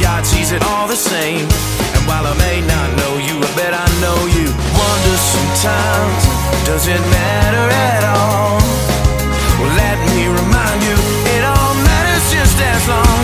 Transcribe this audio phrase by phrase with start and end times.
[0.00, 1.46] God sees it all the same.
[1.94, 4.46] And while I may not know you, I bet I know you.
[4.76, 6.22] Wonder sometimes,
[6.64, 8.60] does it matter at all?
[9.58, 10.96] Well, let me remind you,
[11.34, 13.15] it all matters just as long.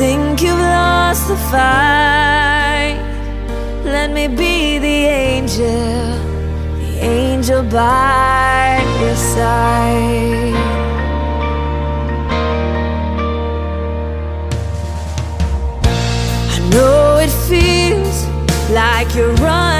[0.00, 2.96] think you've lost the fight,
[3.84, 6.16] let me be the angel,
[6.80, 10.54] the angel by your side.
[16.54, 18.18] I know it feels
[18.70, 19.79] like you're running.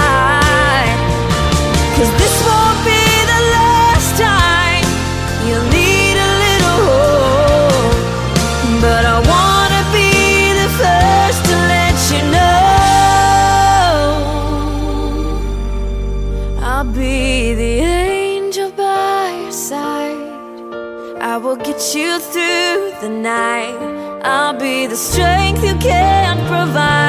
[23.01, 23.75] the night.
[24.23, 27.00] I'll be the strength you can't provide.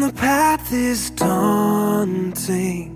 [0.00, 2.94] And the path is daunting.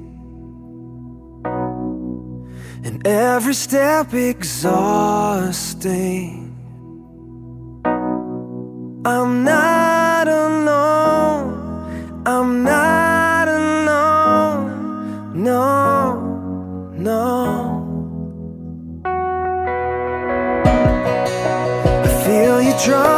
[2.85, 4.63] And every step exhausting.
[9.05, 12.23] I'm not alone.
[12.25, 14.63] I'm not alone.
[15.43, 16.21] No,
[16.97, 17.83] no.
[22.05, 23.12] I feel you draw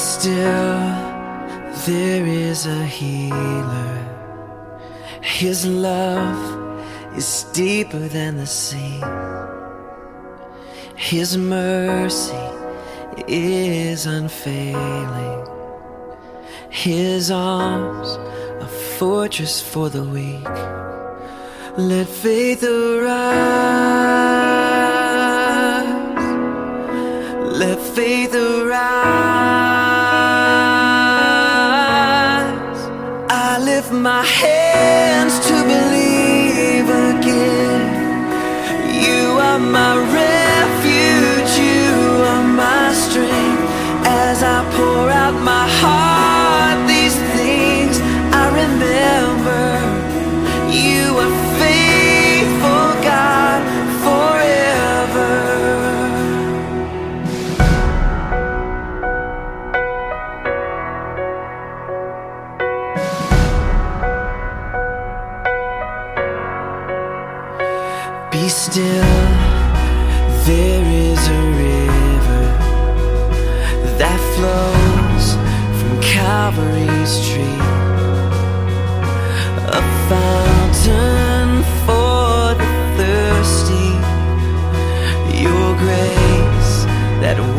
[0.00, 0.80] still,
[1.86, 3.98] there is a healer.
[5.20, 9.00] His love is deeper than the sea.
[10.96, 12.46] His mercy
[13.28, 15.46] is unfailing.
[16.70, 18.08] His arms,
[18.62, 20.48] a fortress for the weak.
[21.76, 23.20] Let faith arise.
[27.58, 29.49] Let faith arise.
[33.92, 34.59] my head.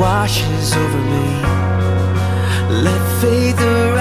[0.02, 1.28] washes over me.
[2.86, 4.01] Let faith arise.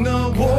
[0.00, 0.51] the war.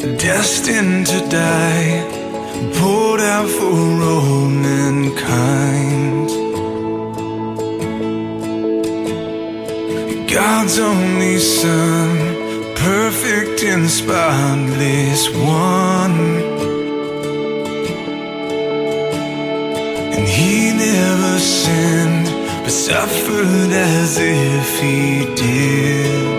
[0.00, 2.02] destined to die,
[2.78, 6.28] poured out for all mankind.
[10.30, 12.16] God's only Son,
[12.76, 16.18] perfect and spotless one.
[20.16, 22.26] And he never sinned,
[22.62, 26.29] but suffered as if he did.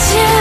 [0.00, 0.39] 谢。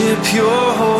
[0.00, 0.99] worship your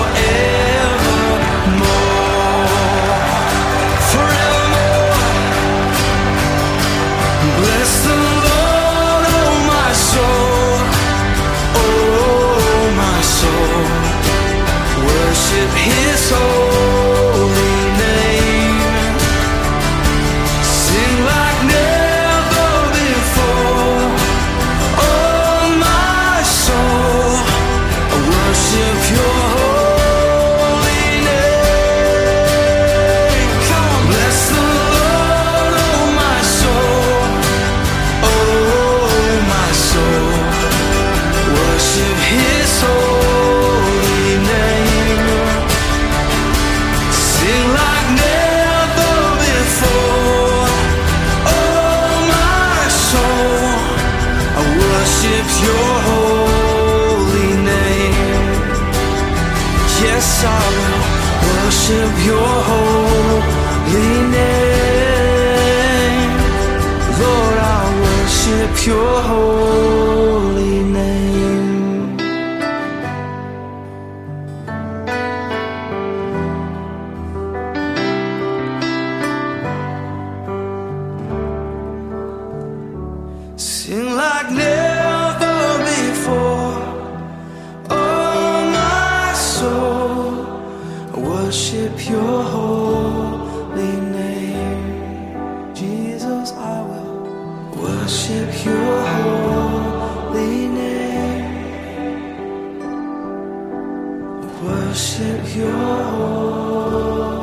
[104.61, 107.40] worship your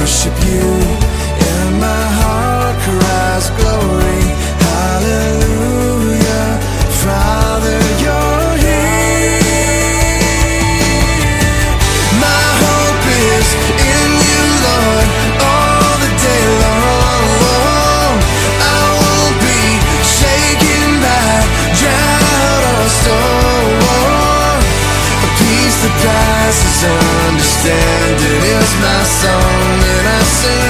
[0.00, 0.68] worship you.
[1.52, 4.22] And my heart cries glory.
[4.68, 6.48] Hallelujah.
[7.04, 9.36] Father you're here.
[12.16, 13.48] My hope is
[13.92, 15.08] in you lord
[15.52, 18.14] all the day long.
[18.56, 19.62] I won't be
[20.18, 21.28] shaken by
[21.80, 24.60] drought or storm.
[25.26, 29.69] A peace that passes understanding is my song
[30.30, 30.69] sing